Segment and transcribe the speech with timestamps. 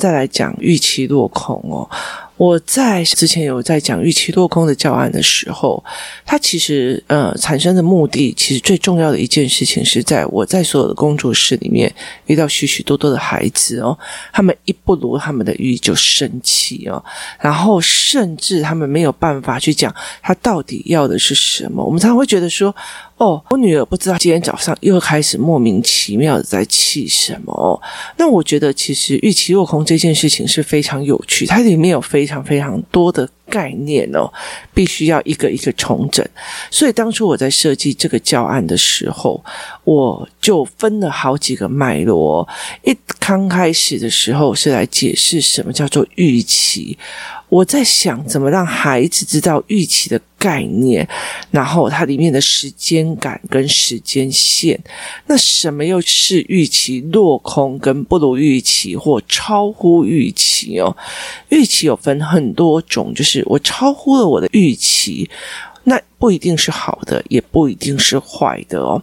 [0.00, 1.88] 再来讲预期落空哦。
[2.36, 5.84] 我在之前有在讲预期落空的教案的时候，
[6.24, 11.92] 它其实呃产生的目的，其实最重要的一件事情是在我在所有的工作室里面
[12.24, 13.98] 遇到许许多多的孩子哦，
[14.32, 17.04] 他们一不如他们的意就生气哦，
[17.38, 21.84] 然后甚至他们没有办法去讲他到底要的是什么。
[21.84, 22.74] 我们常常会觉得说，
[23.20, 27.82] 哦，我女儿不知道今天早上又开始莫名其妙的在气什么。
[28.16, 34.32] 那我觉得其实预期落空这件事情是非常有趣，它里面有非常非常多的概念哦，
[34.72, 36.26] 必须要一个一个重整。
[36.70, 39.44] 所以当初我在设计这个教案的时候，
[39.84, 42.48] 我就分了好几个脉络。
[42.84, 46.96] 一刚开始的时候是来解释什么叫做预期。
[47.50, 51.06] 我在想怎么让孩子知道预期的概念，
[51.50, 54.76] 然后它里面的时间感跟时间线。
[55.26, 60.96] 那什么又是预期落空跟不如预期或超乎预期哦？
[61.50, 65.28] 预期有分很多种，就是我超乎了我的预期，
[65.84, 69.02] 那不一定是好的，也不一定是坏的哦。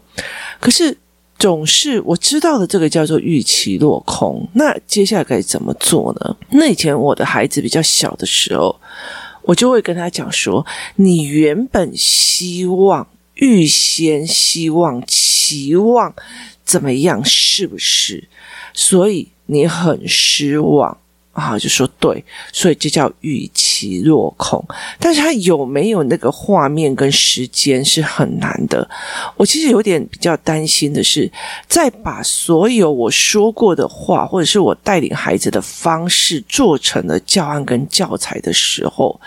[0.59, 0.97] 可是。
[1.39, 6.35] 总是我知道的这个叫做预期落空，那接下来该怎么做呢？
[6.49, 8.75] 那以前我的孩子比较小的时候，
[9.47, 16.13] 我就会跟他讲说：你原本希望、预先希望、期望
[16.65, 18.27] 怎么样，是不是？
[18.73, 20.97] 所以你很失望。
[21.37, 24.63] 啊，就说对，所以这叫预期落空。
[24.99, 28.89] 但是他有没有那个画面跟时间是很难的。
[29.35, 31.31] 我其实有点比较担心的是，
[31.67, 39.21] 在把所有我说过的话，或者是我带领孩子的方式做成了教案跟教材的时候，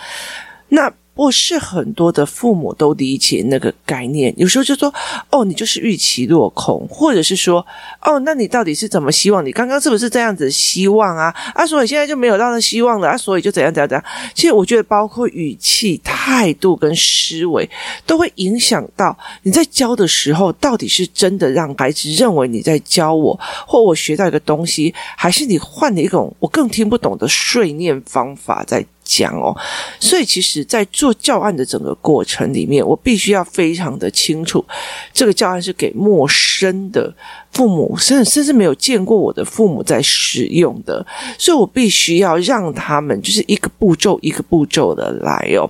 [0.69, 0.93] 那。
[1.21, 4.91] 我是很多的父母都理解那个概念，有时候就说
[5.29, 7.59] ：“哦，你就是预期落空，或者是说，
[8.01, 9.45] 哦，那你到底是怎么希望？
[9.45, 11.27] 你刚刚是不是这样子希望啊？
[11.55, 14.03] 啊，所以现在就没有到那希望了啊，所以就怎样怎样怎样。
[14.33, 17.69] 其实我觉得，包括语气、态度跟思维，
[18.07, 29.51] 都会影响到你在教的时候，到底是真的让孩子认为你在教我，或我学到一个东西，还是你换了一种我更听不懂的碎念方法在。”讲哦，
[29.99, 34.65] 所以其实，在做教案的整个过程里面，我必须要非常的清楚，
[35.13, 37.13] 这个教案是给陌生的。
[37.53, 41.05] 父母甚甚至没有见过我的父母在使用的，
[41.37, 45.69] 所以我必须要让他们就是一个步骤一个步骤的来哦。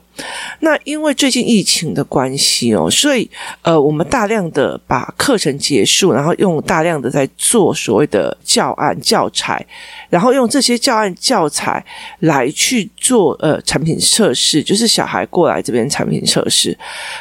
[0.59, 3.29] 那因为最近疫情的关系哦，所以
[3.63, 9.67] 呃，我们大量的把课程结束，然后用大量的在做所谓的教案教材，
[10.11, 11.83] 然后用这些教案教材
[12.19, 16.77] 来去做呃产品测试，就是小孩过来这边产品测试。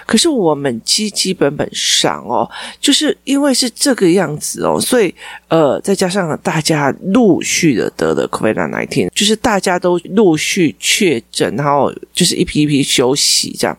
[0.06, 2.50] 可是我们基基本本上哦，
[2.80, 4.64] 就是因为是这个样子。
[4.64, 5.14] 哦，所以
[5.48, 13.78] 呃，再加上大家陆续的得了 COVID-19，就是大家都陆续确诊，然后就是一批一批休息这样。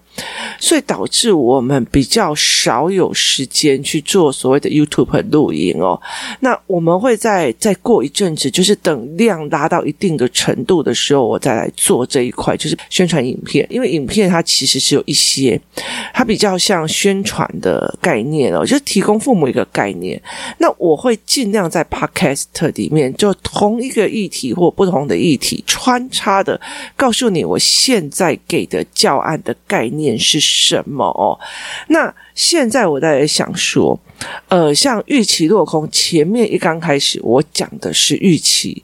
[0.59, 5.99] 所以导致我们比较少有时间去做所谓的 YouTube 录音哦。
[6.41, 13.67] 那我们会在再过一阵子，就是等量达到一定的程度的时候，我再来做这这一块，就是宣传影片。
[13.71, 15.61] 因为影片它其实是有一些，
[16.13, 20.21] 它比较像宣传的概念哦，就是提供父母一个概念。
[20.59, 22.45] 那我会尽量在 Podcast
[22.75, 26.61] 里面，就同一个议题或不同的议题穿插的
[26.95, 30.11] 告诉你，我现在给的教案的概念。
[30.19, 31.39] 是什么哦？
[31.89, 34.01] 那现在我在想说，
[34.49, 38.83] 呃，像预期落空，前面一刚开始我讲的是预期，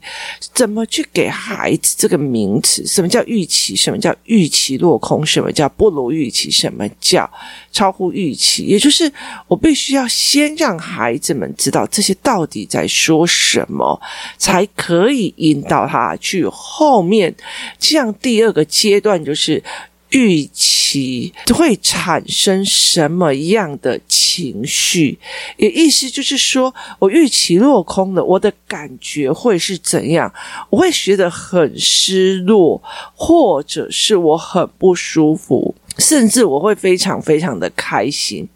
[0.53, 2.85] 怎么去给孩子这个名词？
[2.85, 3.75] 什么叫预期？
[3.75, 5.25] 什么叫预期落空？
[5.25, 6.51] 什么叫不如预期？
[6.51, 7.27] 什么叫
[7.71, 8.65] 超乎预期？
[8.65, 9.11] 也就是
[9.47, 13.99] 我必须要先让孩子们知道这些到底在说什么，
[14.37, 17.35] 才可以引导他去后面。
[17.79, 19.63] 这样第二个阶段就是。
[20.09, 25.19] 预期会产生什么样的情绪？
[25.57, 30.33] 也意思就是说，我预期落空了，我的感觉会是怎样？
[30.69, 32.81] 我会觉得很失落，
[33.15, 38.47] 或者是我很不舒服，甚至我会非常非常的开心。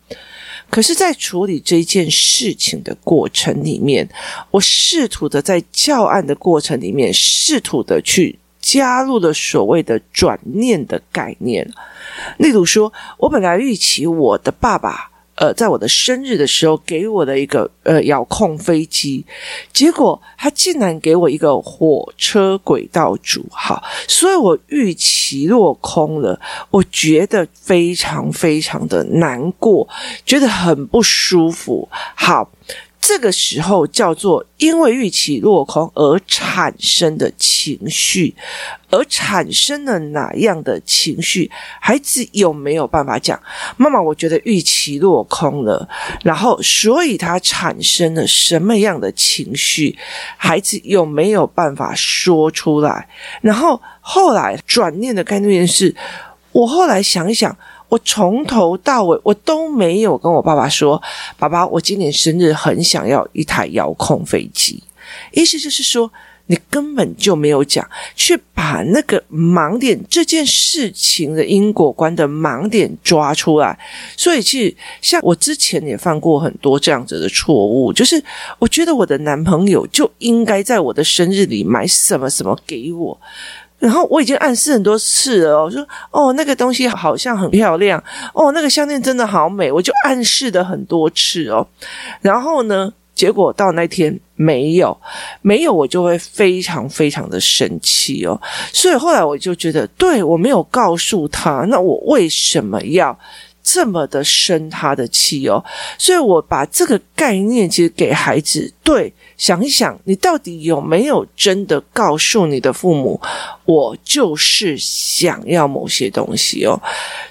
[0.69, 4.07] 可是，在处理这件事情的过程里面，
[4.51, 11.69] 我试图的在教案的过程里面，试图的去加入了所谓的转念的概念。
[12.37, 15.09] 例如说，我本来预期我的爸爸。
[15.35, 19.25] 呃，在我的生日的时候，给我的一个呃遥控飞机，
[19.73, 29.87] 结果他竟然给我一个火车轨道组，好，所以我预期落空了，我觉得非常非常的难过，
[30.23, 32.47] 觉得很不舒服，好。
[33.01, 38.33] 这个时候叫做因为预期落空而产生的情绪，
[38.91, 41.49] 而产生了哪样的情绪？
[41.81, 43.41] 孩子有没有办法讲？
[43.75, 45.89] 妈妈，我觉得预期落空了，
[46.23, 49.97] 然后所以他产生了什么样的情绪？
[50.37, 53.09] 孩子有没有办法说出来？
[53.41, 55.93] 然后后来转念的概念是，
[56.51, 57.57] 我后来想一想。
[57.91, 61.01] 我从头到尾，我都没有跟我爸爸说
[61.37, 64.81] ：“爸爸，我今年生日很想要一台遥控飞机。”
[65.33, 66.09] 意思就是说，
[66.45, 67.85] 你根本就没有讲，
[68.15, 73.77] 去把那个盲点，这件事情的因果观的盲点抓出来。
[74.15, 78.23] 所以，其实像我之前也犯过很多这样子的错误，就是
[78.57, 83.19] 我觉得我的男朋友就应该在我的生日里买什么什么给我。
[83.81, 88.01] 然后我已经暗示很多次了，我说哦，那个东西好像很漂亮，
[88.31, 91.67] 哦，那个项链真的好美，我就暗示了很多次哦。
[92.21, 94.95] 然后呢，结果到那天没有，
[95.41, 98.39] 没有，我就会非常非常的生气哦。
[98.71, 103.17] 所以后来我就觉得，对，我没有告诉他，那我为什么要
[103.63, 105.63] 这么的生他的气哦？
[105.97, 109.13] 所以我把这个概念其实给孩子，对。
[109.37, 113.19] 想一想，你到底有没有真的告诉你的父母，
[113.65, 116.79] 我就是想要某些东西哦？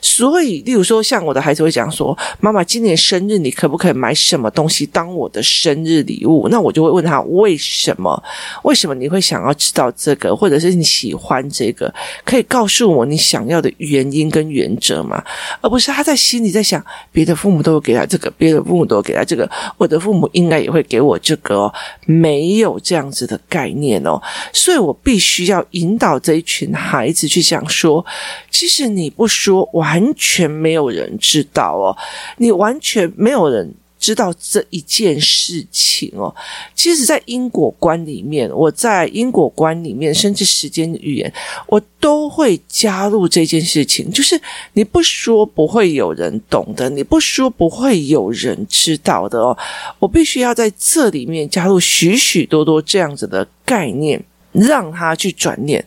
[0.01, 8.21] 所以，例如说，像我的孩子会讲说：“妈妈，今年生日你可不可以买什么东西当我的生日礼物？”那我就会问他为什么？
[8.65, 11.93] 为什么你会想要知道这个，或者是你喜欢这个？
[12.25, 15.23] 可以告诉我你想要的原因跟原则吗？
[15.61, 19.49] 而不是他在心里在想，别的父母都会给他这个，别的父母都会给他这个，
[19.79, 21.73] 我的父母应该也会给我这个哦。
[22.07, 24.21] 没有这样子的概念哦，
[24.53, 28.05] 所以我必须要引导这一群孩子去讲说，
[28.51, 31.97] 其实你不说，完全没有人知道哦，
[32.39, 33.75] 你完全没有人。
[34.01, 36.35] 知道这一件事情哦，
[36.75, 41.33] 其实，在因果观里面，我在因果观里面，甚至时间语言，
[41.67, 44.11] 我都会加入这件事情。
[44.11, 44.41] 就是
[44.73, 49.57] 你不说，不会有人懂的；你不说，不会有人知道的哦。
[49.99, 54.21] 我必须要在这里面加入许许多多这样子的概念，
[54.53, 55.85] 让他去转念。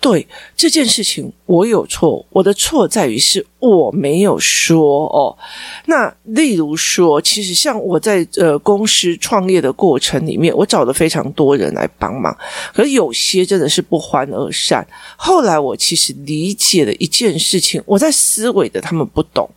[0.00, 2.24] 对这件事情，我有错。
[2.30, 5.36] 我的错在于是我没有说哦。
[5.86, 12.36] 那例如说，其实像我在呃公司创业的过程里面，我找了非常多人来帮忙，
[12.72, 14.86] 可是有些真的是不欢而散。
[15.16, 19.48] 后来我其实理解了一件事情，我在思维的他们不懂，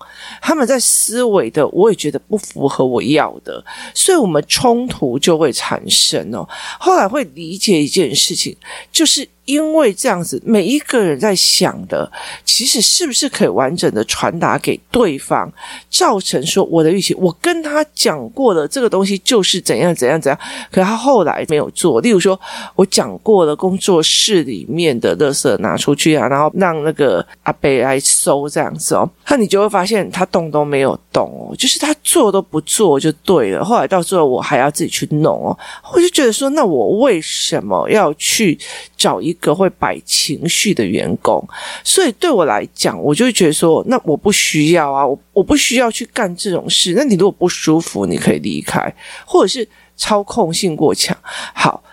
[0.41, 6.47] 他们在思维的我也觉得不符合我要的，所以我们冲突就会产生哦。
[6.79, 8.55] 后来会理解一件事情，
[8.91, 9.27] 就是。
[9.51, 12.09] 因为这样子，每一个人在想的，
[12.45, 15.51] 其实是不是可以完整的传达给对方，
[15.89, 20.39] 造成说我的预期，我跟他讲过了，这个东西就是怎样怎样怎样，
[20.71, 21.99] 可他后来没有做。
[21.99, 22.39] 例如说，
[22.75, 33.63] 我讲过了，工作室里面的垃圾拿出去啊，然后让那个阿贝来收这样子哦，那你就会发现他动都没有懂哦，就是他做都不做就对了。
[33.63, 35.57] 后来到最后，我还要自己去弄哦，
[35.93, 38.57] 我就觉得说，那我为什么要去
[38.95, 41.45] 找一个会摆情绪的员工，
[41.83, 46.93] 所以对我来讲，我就觉得说，那我不需要啊，我我不需要去干这种事。
[46.95, 48.93] 那你如果不舒服，你可以离开，
[49.25, 51.17] 或者是操控性过强。
[51.53, 51.83] 好，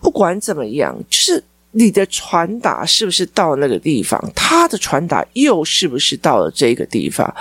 [0.00, 1.44] 不管怎么样，就是。
[1.72, 4.18] 你的传达是不是到那个地方？
[4.34, 7.32] 他的传达又是不是到了这个地方？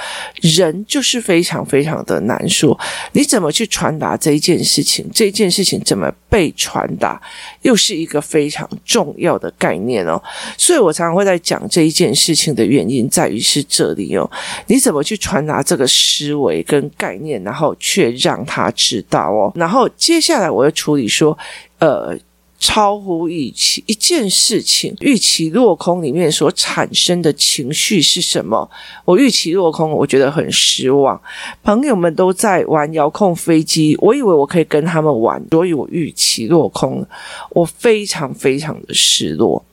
[0.42, 2.78] 人就是非常非常的难说。
[3.14, 5.10] 你怎么去传达这一件事情？
[5.14, 7.20] 这件事情怎么被传达，
[7.62, 10.22] 又是一个非常重要的概念哦。
[10.58, 14.30] 所以我常常会在讲这一件事情的原因在于是这里哦。
[14.68, 19.54] 你怎么去传达这个思维跟概念，然后却让他知道哦。
[19.56, 21.36] 然后接下来我要处理说，
[21.80, 22.16] 呃。
[22.60, 23.84] 超乎预期。
[23.88, 28.70] 一件事情预期落空里面所产生的情绪是什么？
[29.06, 31.20] 我预期落空，我觉得很失望。
[31.64, 37.06] 朋友们都在玩遥控飞机，我以为我可以跟他们玩，所以我预期落空，
[37.52, 39.64] 我非常非常的失落。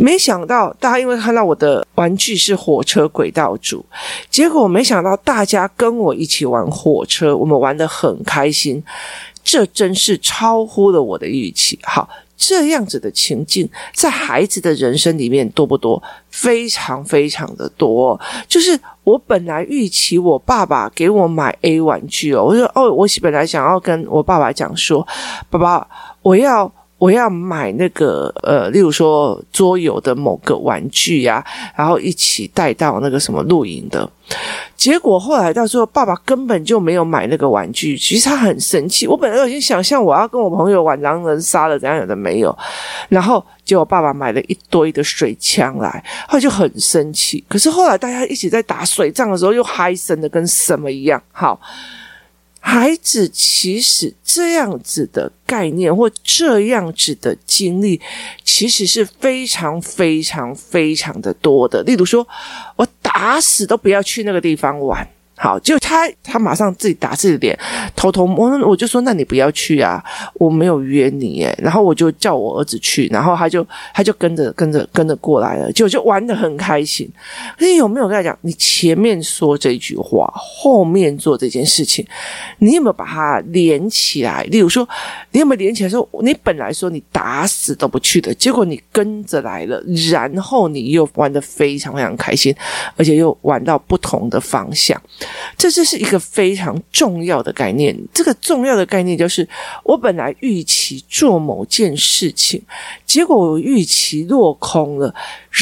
[0.00, 3.84] 没想到大家因为看到我的玩具是火车轨道组，
[4.28, 8.82] 结果没想到大家跟我一起玩火车，我们玩得很开心，
[9.46, 11.78] 这真是超乎了我的预期。
[11.84, 16.02] 好，这样子的情境在孩子的人生里面多不多？
[16.28, 18.20] 非常非常的多。
[18.48, 25.06] 就是我本来预期我爸爸给我买 A 玩具哦，我说哦，我本来想要跟我爸爸讲说，
[25.48, 25.88] 爸爸，
[26.22, 26.70] 我要。
[26.98, 31.44] 我要买那个呃，例如说桌游的某个玩具呀、
[31.76, 34.08] 然后一起带到那个什么露营的。
[34.76, 39.06] 结果后来到时候，爸爸根本就没有买那个玩具，其实他很生气。
[39.06, 42.56] 我本来已经想象我要跟我朋友玩狼人杀了，怎样有的没有。
[43.08, 47.44] 然后结果爸爸买了一堆的水枪来，他就很生气。
[47.46, 51.22] 可是后来大家一起在打水仗的时候，又嗨森的跟什么一样。
[51.30, 51.60] 好。
[52.68, 58.00] 孩子其实这样子的概念或这样子的经历，
[58.42, 61.80] 其实是非常非常非常的多的。
[61.84, 62.26] 例如说，
[62.74, 65.08] 我打死都不要去那个地方玩。
[65.38, 67.58] 好，就他，他马上自己打自己脸，
[67.94, 70.02] 偷偷摸，我就说，那你不要去啊，
[70.34, 71.54] 我没有约你耶。
[71.62, 77.06] 然后我就叫我儿子去，然后他就他就跟着跟着跟着过来了，就就玩得很开心。
[77.58, 82.06] 你有没有跟他讲，你前面说这句话，后面做这件事情，
[82.58, 84.42] 你有没有把它连起来？
[84.44, 84.88] 例如说，
[85.32, 92.54] 你有没有连起来说，你本来说你打死都不去的，结果你跟着来了，然后你又玩得非常非常开心，
[92.96, 94.98] 而且又玩到不同的方向。
[95.56, 97.96] 这就是一个非常重要的概念。
[98.12, 99.48] 这个重要的概念就是，
[99.84, 102.62] 我本来预期做某件事情，
[103.04, 105.14] 结果我预期落空了，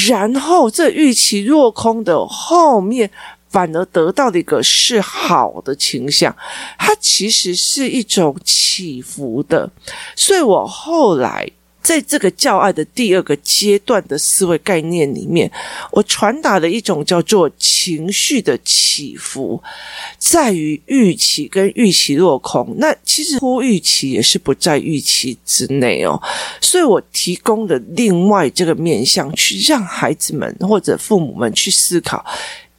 [0.09, 3.11] 然后这预期落空的后面，
[3.49, 6.35] 反而得到的一个是好的倾向。
[6.79, 9.71] 它其实是一种起伏的，
[10.17, 11.49] 所以我后来。
[11.85, 15.49] 在这个教案的第二个阶段的思维概念里面，
[15.93, 19.63] 我传达了一种叫做情绪的起伏，
[20.19, 22.75] 在于预期跟预期落空。
[22.79, 26.19] 那其实乎预期也是不在预期之内哦，
[26.59, 32.25] 所以我提供的另外这个面向，去让孩子们或者父母们去思考。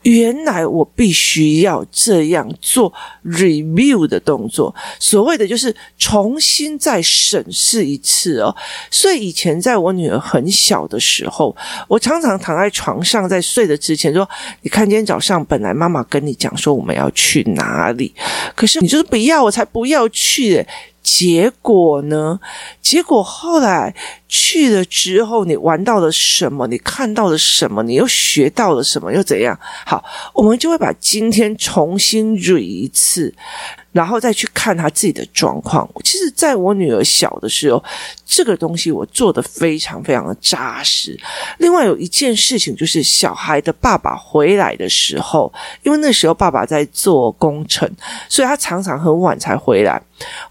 [0.06, 2.94] 原来我必须要这样做
[3.24, 8.56] review 的动作，所谓的就是重新再审视一次哦。
[8.92, 11.56] 所以以前在我女儿很小的时候，
[11.88, 14.30] 我常常躺在床上在睡的之前说
[14.62, 18.14] ：“你看，今天早上本来妈妈跟你讲说我们要去哪里，
[18.56, 20.64] 可是你就是不要，我才不要去。”
[21.06, 22.40] 结果呢？
[22.82, 23.94] 结果后来
[24.28, 26.66] 去了之后，你玩到了什么？
[26.66, 27.84] 你看到了什么？
[27.84, 29.14] 你又学到了什么？
[29.14, 29.58] 又怎样？
[29.86, 33.32] 好，我们就会把今天重新捋一次。
[33.96, 35.90] 然后再去看他自己的状况。
[36.04, 37.82] 其实，在我女儿小的时候，
[38.26, 41.18] 这个东西我做得非常非常的扎实。
[41.60, 45.50] 另外有一件事情，就是小孩的爸爸回来的时候，
[45.84, 47.90] 因为那时候爸爸在做工程，
[48.28, 50.02] 所以他常常很晚才回来。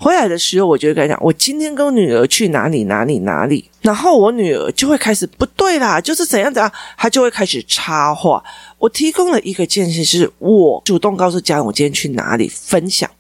[0.01, 8.43] 回来的时候，我就会跟他讲：“我今天跟女儿去哪里哪里哪里。”然后我女儿就会开始不对啦，就是怎样怎样，她就会开始插话。
[8.79, 13.11] 我提供了一个建议，是我主动告诉家人我今天去哪里分享。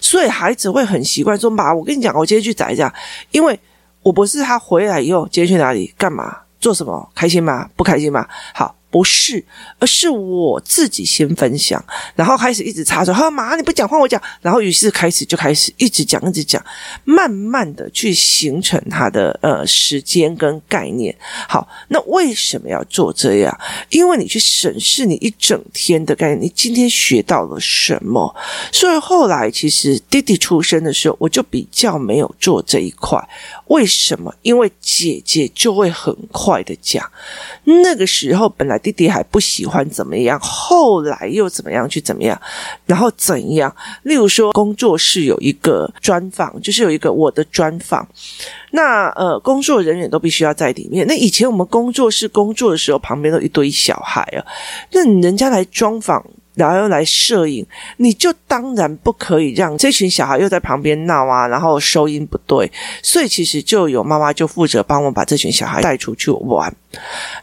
[0.00, 2.92] 所以孩子会很习惯说：“妈，我跟你讲，我今天去宅一下，
[3.30, 3.58] 因为
[4.02, 7.68] 我不是他回来以后，今天去哪里干嘛做什么，开心吗？
[7.76, 8.26] 不开心吗？
[8.54, 9.42] 好。”不是，
[9.78, 11.82] 而是我自己先分享，
[12.14, 13.10] 然后开始一直插手。
[13.10, 16.62] 他说：“妈，你不讲话，我讲。”然后于是开始就开始一直讲，一直讲，
[17.04, 21.16] 慢慢的去形成他的呃时间跟概念。
[21.48, 23.60] 好，那为什么要做这样？
[23.88, 28.36] 因为你去审视你一整天的概念，你今天学到了什么？
[28.70, 33.18] 所以后来其实弟弟出生的时候，我就比较没有做这一块。
[33.68, 34.34] 为什么？
[34.42, 37.10] 因为姐姐就会很快的讲，
[37.64, 38.81] 那个时候本来。
[38.82, 42.40] 弟弟还不喜欢怎么样，后来又怎么样去怎么样，
[42.84, 43.74] 然后怎样？
[44.02, 48.06] 例如说，工作室有一个专访，就是有一个我的专访，
[48.72, 51.06] 那呃，工作人员都必须要在里面。
[51.06, 54.44] 那以前我们工作室工作的时候，旁边都一堆小孩啊，
[54.92, 56.24] 那人家来专访。
[56.54, 57.66] 然后又来摄影，
[57.96, 62.70] 你就当然不可以让这群小孩又在旁边闹啊，然后收音不对，
[63.02, 66.74] 所以其实就有妈妈就负责帮我把这群小孩带出去玩。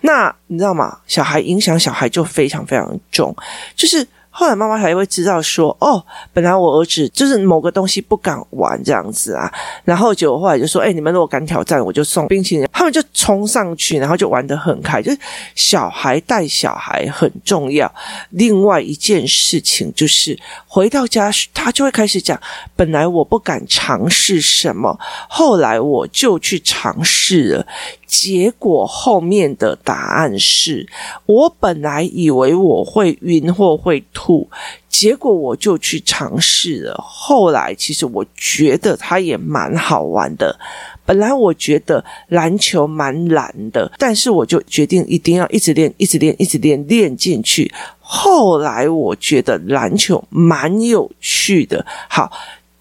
[0.01, 0.97] 那你知道吗？
[1.07, 3.35] 小孩影响小孩就非常非常重，
[3.75, 4.07] 就是。
[4.39, 9.51] 后来妈妈才会知道说，哦，本来我儿子就是某个东西不敢玩这样子啊，
[9.84, 12.65] 然后结果后来就说，哎，你们如果敢挑战，我就送冰淇淋。
[12.72, 15.01] 他们就冲上去，然后就玩得很开。
[15.01, 15.19] 就是
[15.55, 17.93] 小孩带小孩很重要。
[18.29, 22.39] 另外一件事情就是回到家，他就会开始讲，
[22.77, 27.67] 本来我不敢尝试什么，后来我就去尝试了。
[28.09, 30.89] 结果后面的答案是
[31.27, 34.49] 我本来以为我会晕或会吐，
[34.89, 36.95] 结果我就去尝试了。
[37.07, 40.59] 后来其实我觉得它也蛮好玩的。
[41.05, 47.71] 本来我觉得篮球蛮难的，但是我就决定一定要一直练，一直练，一直练，练进去。
[47.99, 51.85] 后来我觉得篮球蛮有趣的。
[52.09, 52.31] 好。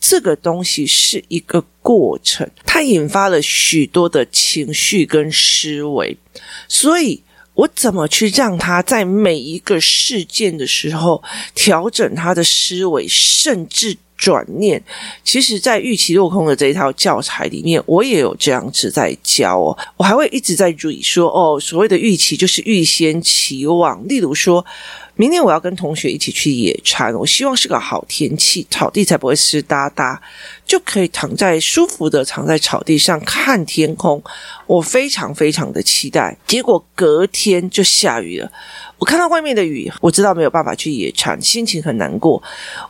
[0.01, 6.17] 这个东西是一个过程，它引发了许多的情绪跟思维，
[6.69, 7.21] 所以
[7.55, 11.23] 我怎么去让他在每一个事件的时候
[11.55, 14.83] 调整他的思维，甚至转念？
[15.25, 19.77] 其实，在预期落空的这一套教材里面，我也有这样子在教哦。
[19.97, 24.65] 我还会一直在注意说，哦，所谓的预期就是预先期望，例如说。
[25.19, 30.23] 明天我要跟同学一起去野餐，我希望是个好天气，草地才不会湿哒哒，
[30.69, 34.23] 就可以躺在舒服的躺在草地上看天空。
[34.67, 38.53] 我非常非常的期待，结果隔天就下雨了。
[38.99, 42.43] 我看到外面的雨，我知道没有办法去野餐，心情很难过。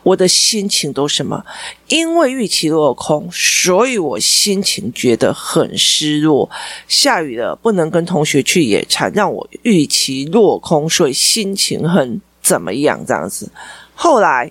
[0.03, 1.45] 我的心情都什么？
[1.87, 6.51] 因为预期落空，所以我心情觉得很失落。
[6.89, 13.05] 下雨了，不能跟同学去野餐，让我预期落空，所以心情很怎么样？
[13.07, 13.49] 这样子，
[13.95, 14.51] 后来。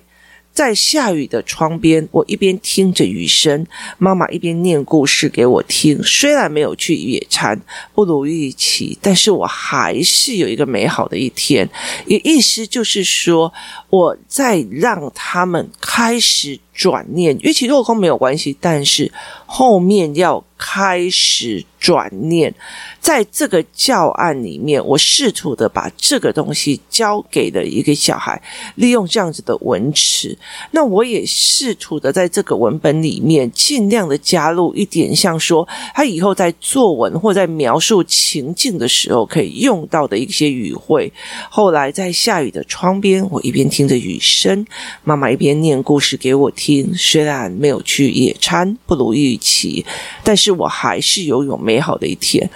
[0.58, 3.64] 在下雨的窗边，我一边听着雨声，
[3.96, 6.02] 妈妈一边念故事给我听。
[6.02, 7.56] 虽然没有去野餐，
[7.94, 11.70] 不如预期，但是我还是有一个美好的一天。
[12.06, 13.52] 也意思就是说，
[13.88, 19.12] 我在让他们开始转念，预期落空没有关系，但是
[19.46, 22.52] 后面要开始转念。
[23.00, 28.42] 在这个教案里面，我试图的把这个东西交给了一个小孩，
[28.74, 30.36] 利用这样子的文词。
[30.72, 41.10] 那我也试图的在这个文本里面尽量的加入一点，像说他以后在作文或在描述情境的时候可以用到的一些语汇。
[41.48, 44.66] 后来在下雨的窗边，我一边听着雨声，
[45.04, 46.92] 妈妈一边念故事给我听。
[46.94, 49.86] 虽然没有去野餐，不如预期，
[50.22, 52.48] 但是我还是拥有美好的一天。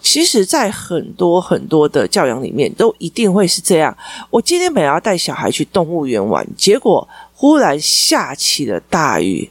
[0.00, 3.96] 其实，在很多很多的教养里面，都一定会是这样。
[4.28, 9.48] 我今天本来要带小孩去动物园玩，结果忽然下起了大雨。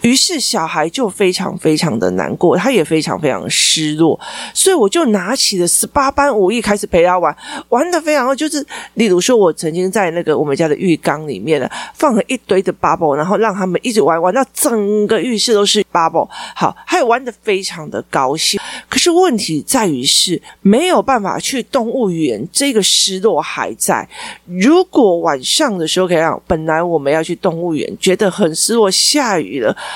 [0.00, 4.18] 于是小孩就非常非常的难过，他也非常非常失落，
[4.52, 7.34] 所以我就拿起了十八般武艺开始陪他玩，
[7.68, 8.34] 玩的非常好。
[8.34, 16.28] 就是例如说，我曾经在那个我们家的浴缸里面呢，放了一堆的 bubble，然后让他们一直玩，玩到整个浴室都是 bubble。
[16.54, 18.60] 好，还有玩的非常的高兴。
[18.88, 24.08] 可是问题在于是没有办法去动物园，这个失落还在。
[24.46, 29.51] 如果晚上的时候可以让，本来我们要去动物园，觉得很失落，下雨。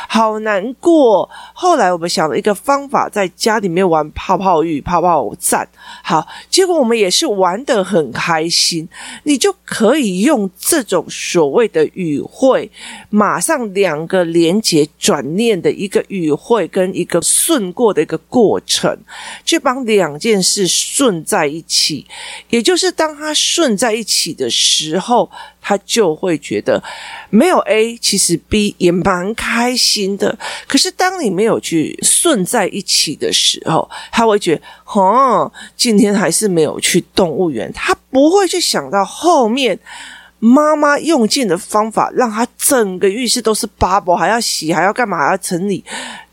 [0.08, 1.28] 好难过。
[1.52, 5.68] 后来我们想了一个方法，在家里面玩泡泡浴、泡泡战。
[6.02, 8.88] 好，结果我们也是玩得很开心。
[9.22, 12.70] 你就可以用这种所谓的语汇，
[13.10, 18.96] 马上两个连接转念的一个语汇，跟一个顺过的一个过程，
[19.44, 22.06] 去帮两件事顺在一起。
[22.50, 25.30] 也就是当它顺在一起的时候。
[25.68, 26.80] 他就会觉得
[27.28, 30.38] 没有 A，其实 B 也蛮开心的。
[30.68, 34.62] 可是当你没有去顺在一起的时候，他会觉得，
[34.94, 37.72] 哦，今天还是没有去动物园。
[37.72, 39.76] 他不会去想到后面
[40.38, 45.84] 妈妈用尽的方法，让他整个浴室都是 bubble，还要洗，还要干嘛，还要整理。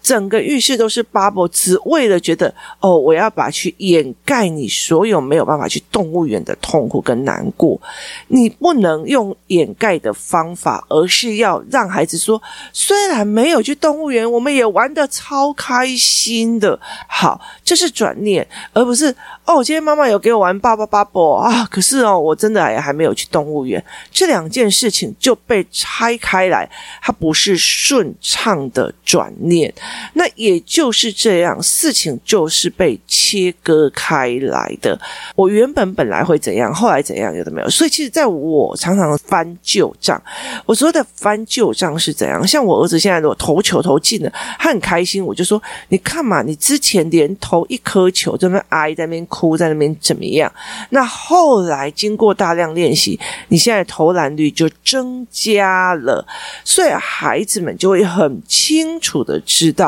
[0.03, 7.81] 整个浴室都是 bubble，只为了觉得哦，我要把去掩盖你所有没有办法去动物园的痛苦跟难过。
[8.27, 12.41] 你不能用掩盖的方法，而是要让孩子说，
[12.73, 16.77] 虽然没有去动物园，我们也玩得超开心的。
[17.07, 23.81] 好，这是转念，而不是哦，今天妈妈有给我玩 bubble bubble 啊，可是哦，我真的也还没有去动物园。
[24.11, 26.69] 这两件事情就被拆开来，
[27.01, 29.73] 它不是顺畅的转念。
[30.13, 34.99] 那也就是这样，事情就是被切割开来的。
[35.35, 37.69] 我原本本来会怎样，后来怎样，有的没有。
[37.69, 40.21] 所以其实，在我常常翻旧账，
[40.65, 42.45] 我说的翻旧账是怎样？
[42.47, 50.51] 像我儿子现在如果投球投进了，他很开心，我就说：你看嘛，你之前连投一颗球在那边哀，在那边哭，在那边怎么样？
[50.89, 56.25] 那后来经过大量练习，你现在投篮率就增加了，
[56.63, 59.82] 所以孩子们就会很清楚的知道。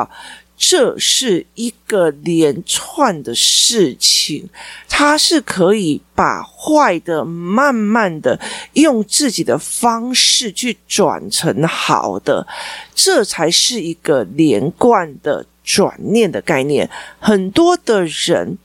[0.57, 4.49] 这是一个连串的事情，
[4.87, 8.39] 他是可以把坏的慢慢的
[8.73, 12.47] 用自己的方式去转成好的，
[12.95, 15.45] 这才是一个连贯的。
[15.65, 16.87] 转念的概念，
[17.19, 18.57] 很多的人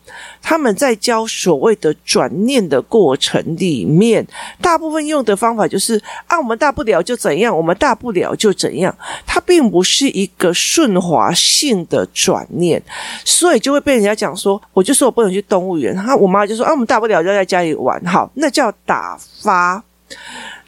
[0.42, 4.24] 他们在教所谓的转念的过程里面，
[4.60, 8.94] 大部分用的方法就是啊，我们大不了就怎样，我们大不了就怎样，
[9.26, 12.80] 它并不是一个顺滑性的转念，
[13.24, 19.82] 所以就会被人家讲说，我就说我不能去动物园，哈，我妈就说啊，我们大不了就在家里玩，好，那叫打发。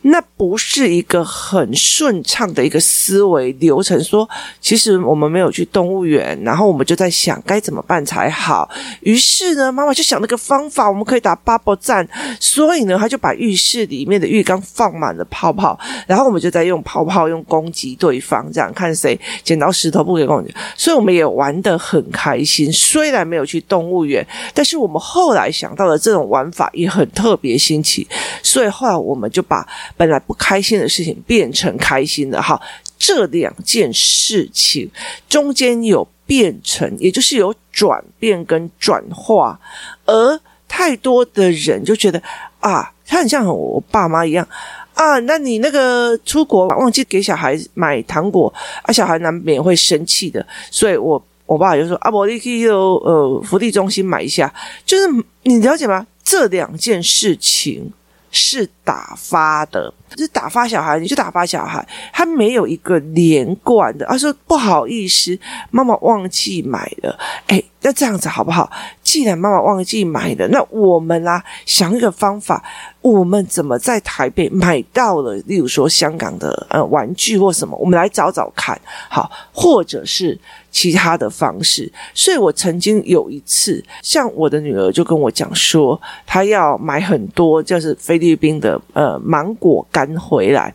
[0.03, 4.03] 那不是一个很顺畅的一个思维流程。
[4.03, 4.29] 说，
[4.61, 8.69] 其实我们没有去动物园，然后我们就在想该怎么办才好。
[9.01, 12.07] 于是呢，妈妈就想了个方法，我们可以打 bubble 战。
[12.41, 20.53] 所以呢，他就把浴室里面的浴缸放满了泡泡，然后我们就在用泡泡用攻击对方，这样看谁剪刀石头布给攻击。
[20.77, 22.73] 所以我们也玩得很开心。
[22.73, 28.05] 虽然没有去动物园，但是我们后来想到的这种玩法也很特别新奇。
[28.43, 29.65] 所以后来我们就把。
[29.97, 32.61] 本来不开心的事情变成开心的，哈，
[32.99, 34.91] 这两件事情
[35.29, 39.59] 中间有变成，也就是有转变跟转化，
[40.07, 42.23] 而太多的人就觉得
[42.61, 44.47] 啊，他很像我爸妈一样
[44.95, 48.53] 啊，那你那个出国忘记给小孩买糖果
[48.83, 54.53] 啊，小孩难免会生气的，所以我我爸就说啊，我你去呃福利中心买一下，
[54.87, 55.05] 就是
[55.43, 56.07] 你了解吗？
[56.25, 57.93] 这两件事情。
[58.33, 64.07] 是打发的，就是打发小孩，你就打发小孩，他没有一个连贯的。
[64.07, 65.39] 他说不好意思，
[65.71, 67.17] 妈妈忘记买了。
[67.49, 68.71] 诶，那这样子好不好？
[69.03, 72.63] 既然妈妈忘记买了，那我们啦，想一个方法，
[73.01, 75.35] 我们怎么在台北买到了？
[75.47, 80.39] 例如说香港的呃玩具或什么，我们来找找看，好，或者是。
[80.73, 90.73] 其他的方式，所以我曾经有一次，像我的女儿就跟我讲说，她要买很多就是菲律宾的呃芒果干回来，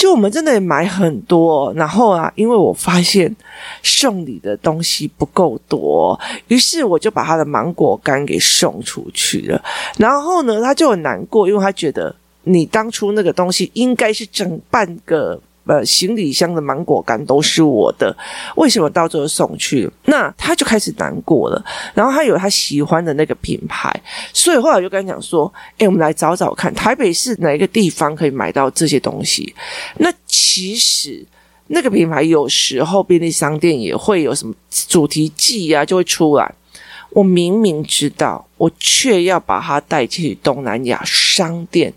[0.00, 3.36] 就我们真的也买很多，然后啊，因为我发现
[3.82, 9.62] 送礼的东西不够多，于是我就把他的芒果干给送出去了，
[9.98, 15.38] 然后呢，他就很难过，因为他觉得你当初那个东西应该是整半个。
[15.66, 18.16] 呃，行李箱的芒果干都是我的，
[18.56, 19.88] 为什么到最后送去？
[20.06, 21.64] 那他就开始难过了。
[21.94, 23.92] 然后他有他喜欢的那个品牌，
[24.32, 29.54] 所以后来我就跟他讲说：“诶，我们来找找看，台北市哪一个地方可以买到这些东西？”
[29.98, 31.24] 那其实
[31.68, 34.52] 那个品牌有时候便利商店也会有什么
[34.88, 36.52] 主题季啊，就会出来。
[37.10, 41.92] 我明明知道，我却要把他带去东南亚商店，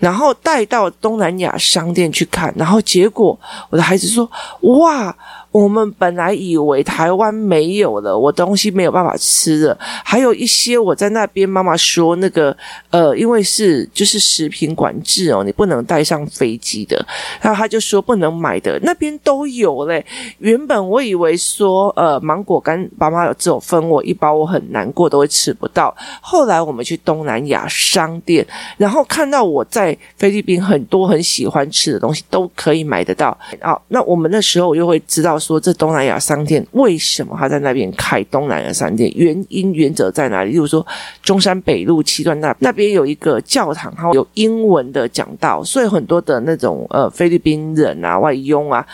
[0.00, 3.38] 然后带到东南亚商店去看，然后结果
[3.70, 4.30] 我的孩子说
[4.78, 5.14] ：“哇！”
[5.54, 12.54] 我们本来以为台湾没有了，我东西没有办法吃了，还有一些我在那边妈妈说那个
[12.90, 17.06] 呃，因为是就是食品管制哦，你不能带上飞机的，
[17.40, 20.04] 然后他就说不能买的，那边都有嘞。
[20.38, 25.96] 原本我以为说呃芒果干爸妈有只有分我一包，我很难过都会吃不到。
[26.20, 28.44] 后来我们去东南亚商店，
[28.76, 33.30] 然后看到我在菲律宾很多很喜欢吃的东西都可以买得到。
[33.62, 35.38] 哦，那我们那时候我就会知道。
[35.44, 39.12] 说这东南亚商店为什么他在那边开东南亚商店？
[39.14, 40.52] 原因原则在哪里？
[40.52, 40.84] 例如说
[41.22, 48.84] 中山北路七段那那边有一个教堂，它有英文的讲道，所以很多的那种呃菲律宾人啊、外佣啊。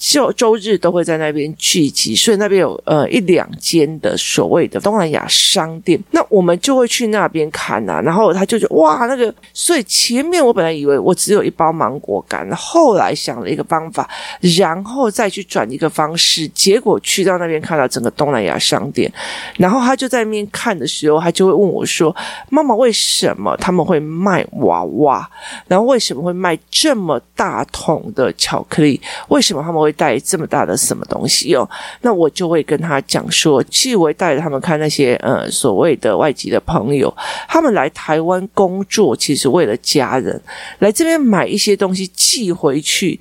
[0.00, 8.00] 就周日都会在那边聚集，所以那边有呃一两间的所谓的东南亚商店，那我们就会去那边看呐、啊。
[8.00, 14.08] 然后他就觉哇，那个，所以前面我本来以为我只有一包芒果干，后来想了一个方法，
[14.56, 19.12] 然后再去转一个方式，结果去到那边看到整个东南亚商店，
[19.58, 22.16] 然后他就在那边看的时候，他就会问我说
[22.48, 25.28] ：“妈妈，为什么他们会卖娃娃？
[25.68, 28.98] 然后为什么会卖这么大桶的巧克力？
[29.28, 31.68] 为什么他们会？”带这么大的什么东西哦。
[32.02, 37.14] 那我就会跟他讲说，纪委带着他们看那些呃所谓的外籍的朋友，
[37.48, 40.40] 他们来台湾工作，其实为了家人
[40.78, 43.18] 来这边买一些东西寄回去，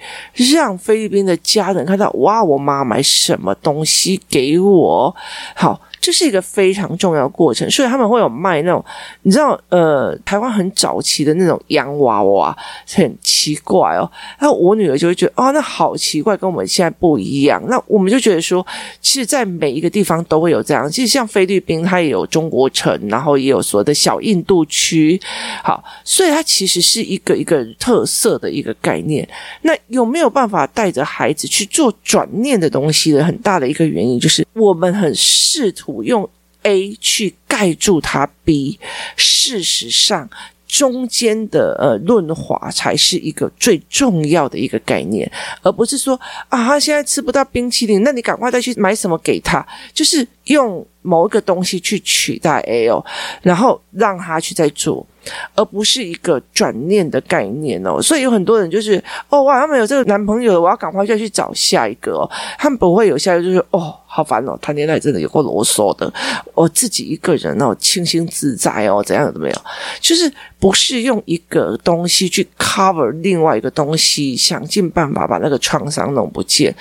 [0.53, 5.15] 让菲律宾的家人看到哇，我妈买什么东西给我，
[5.55, 5.79] 好。
[6.01, 8.83] 这是一个非常重要的过程，所以他们会有卖那种，
[9.23, 12.57] 你知道，呃，台湾很早期的那种洋娃娃，
[12.93, 14.09] 很奇怪哦。
[14.39, 17.61] 那我女儿就会觉得，哦，那好奇怪，跟我们现在不一样。
[17.67, 18.65] 那我们就觉得说，
[19.01, 20.89] 其实，在每一个地方都会有这样。
[20.89, 25.19] 其实像菲律宾，它也有中国城，然后也有所谓的小印度区。
[25.63, 29.27] 好，所以它其实是一个一个特色的一个概念。
[29.63, 33.19] 那有没有办法带着孩子去做转念的东西的？
[33.23, 35.88] 很大的一个原因就是，我们很试图。
[36.03, 36.29] 用
[36.63, 38.79] A 去盖住它 B，
[39.15, 40.29] 事实上，
[40.67, 45.29] 中间的呃润滑才是一个最重要的一个概念，
[45.61, 53.03] 而不是说啊，他现在吃不到冰淇淋，那你赶快再去买什么给他，就是用某一个东西去取代 A 哦，
[53.41, 55.05] 然后让他去再做。
[55.53, 62.27] 而不是一个转念的概念哦，所以有很多人就是哦哇，他们有这个男朋友，我要赶快再去找下一个哦。
[62.57, 66.11] 他们不会有下一个，就是哦，好烦哦，谈恋爱真的有够啰嗦的。
[66.55, 69.61] 我自己一个人哦，清新自在哦，怎样都没有，
[69.99, 76.73] 就是不是用一个东西去 cover 另外一个东西，想尽办法把那个创伤弄不见。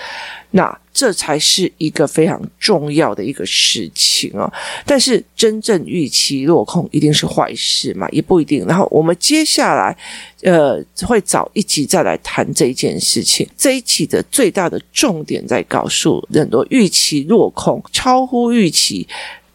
[0.51, 4.51] 那这才是一个非常重要的一个事情哦。
[4.87, 8.09] 但是真正预期落空一定是坏事嘛？
[8.11, 8.65] 也不一定。
[8.67, 9.97] 然后我们接下来
[10.43, 13.47] 呃会找一集再来谈这一件事情。
[13.57, 19.07] 这一期的最大的重点在告诉很多预期落空、超乎预期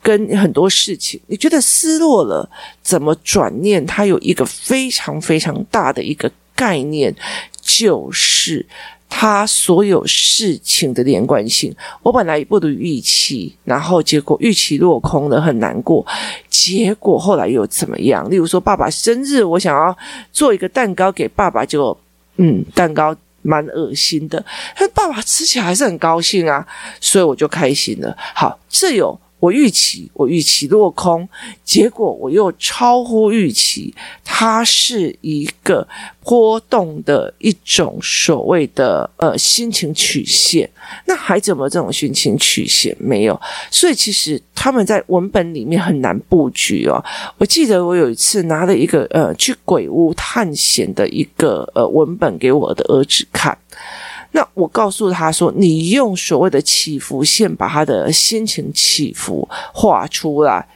[0.02, 2.48] 跟很多事情，你觉得失落了
[2.82, 3.84] 怎么转念？
[3.86, 7.14] 它有一个非常非常大的一个概念，
[7.62, 8.66] 就是。
[9.15, 16.04] 他所有事情的连贯性，我本来不如预期，然后结果预期落空了，很难过。
[16.49, 18.28] 结果后来又怎么样？
[18.30, 19.95] 例如说，爸爸生日，我想要
[20.32, 21.95] 做一个蛋糕给爸爸，结果
[22.38, 24.43] 嗯，蛋糕蛮恶心的，
[24.78, 26.65] 但爸爸吃起来还是很高兴啊，
[26.99, 28.17] 所以我就开心了。
[28.34, 29.17] 好，这有。
[29.44, 31.28] 我预期，我预期落空，
[31.66, 33.94] 结果我又超乎预期。
[34.24, 35.86] 它是一个
[36.24, 40.70] 波动的一种所谓的呃心情曲线。
[41.06, 42.96] 那孩子有没有这种心情曲线？
[42.98, 43.38] 没有，
[43.70, 47.04] 所以其实他们在文本里面很难布局哦。
[47.38, 53.58] 我记得我有一次拿了一个呃去鬼屋探险的一个呃文本给我的儿子看。
[54.34, 60.67] 那我告诉他说：“你用所谓的起伏线把他的心情起伏画出来。”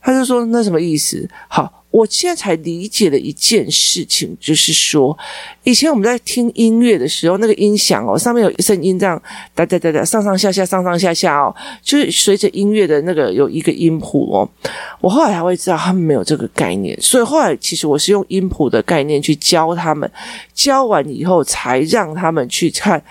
[0.00, 1.81] 他就说：“那什么意思？”好。
[1.92, 5.16] 我现在才理解了一件事情，就是说，
[5.62, 9.22] 以前我们在听音乐的时候，那个音响哦，上面有声音这样
[9.54, 14.48] 哒哒哒哒上上下下上上下下哦，就是随着音乐的那个有一个音谱哦。
[15.00, 20.10] 我后来才会知道他们没有这个概念，所以后来其实我是用音谱的概念去教他们，
[20.54, 23.02] 教完以后才让他们去看。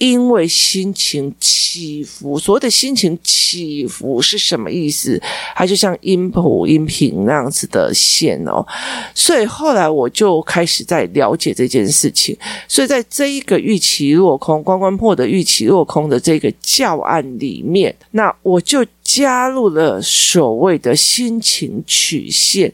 [0.00, 5.20] 因为心情起伏，所谓的心情起伏是什么意思？
[5.54, 8.66] 它就像音谱、音频那样子的线哦。
[9.14, 12.34] 所以后来我就开始在了解这件事情。
[12.66, 22.72] 所以在这一个预期落空、关关破的预期落空的这个教案里面，那我就加入了所谓的心情曲线，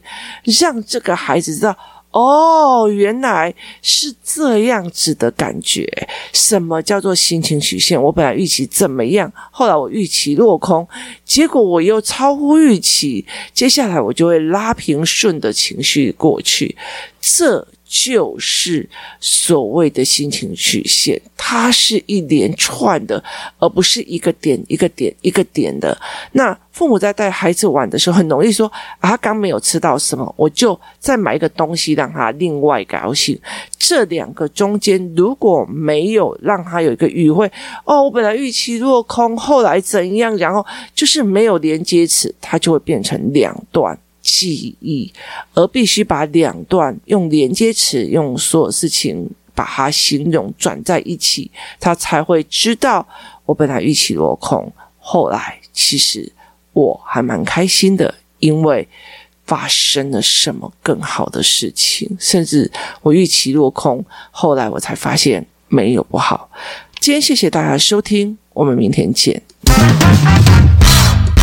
[0.61, 1.77] 让这个孩子知道。
[2.11, 5.87] 哦，原来是这样子的感觉。
[6.33, 8.01] 什么叫做心情曲线？
[8.01, 10.87] 我本来预期怎么样，后来我预期落空，
[11.25, 16.75] 结果我又超乎预期，接下来我就会拉平顺的情绪过去。
[17.21, 17.67] 这。
[17.87, 18.87] 就是
[19.19, 23.23] 所谓的心情曲线，它是一连串的，
[23.59, 25.97] 而不是一个点一个点一个点的。
[26.33, 33.39] 那父母在带孩子玩的时候，很容易说啊，刚没有吃到什么，我就再买一个东西让他另外高兴。
[33.77, 37.49] 这两个中间如果没有让他有一个语汇，
[37.85, 43.97] 哦，我本来预期落空，后来怎样，然后就是没有连接词，它就会变成两段。
[44.27, 45.09] 记忆，
[45.53, 53.07] 而必须把两段用连接词，用所有事情把它形容转在一起，他才会知道
[53.45, 56.29] 我本来预期落空，后来其实
[56.73, 58.85] 我还蛮开心的，因为
[59.45, 62.69] 发生了什么更好的事情，甚至
[63.01, 66.49] 我预期落空，后来我才发现没有不好。
[66.99, 69.41] 今天谢谢大家收听，我们明天见。